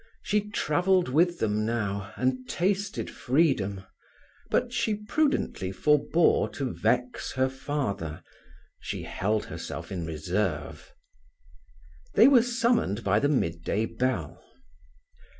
[0.23, 3.83] She travelled with them now, and tasted freedom,
[4.49, 8.23] but she prudently forbore to vex her father;
[8.79, 10.91] she held herself in reserve.
[12.15, 14.43] They were summoned by the midday bell.